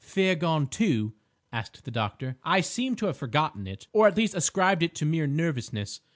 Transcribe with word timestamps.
"Fear 0.03 0.33
gone, 0.37 0.65
too?" 0.65 1.13
asked 1.53 1.85
the 1.85 1.91
doctor. 1.91 2.35
"I 2.43 2.61
seemed 2.61 2.97
to 2.97 3.05
have 3.05 3.17
forgotten 3.17 3.67
it, 3.67 3.85
or 3.93 4.07
at 4.07 4.17
least 4.17 4.33
ascribed 4.33 4.81
it 4.81 4.95
to 4.95 5.05
mere 5.05 5.27
nervousness. 5.27 6.01